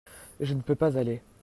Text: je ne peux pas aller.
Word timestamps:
je 0.39 0.55
ne 0.55 0.63
peux 0.63 0.73
pas 0.73 0.97
aller. 0.97 1.21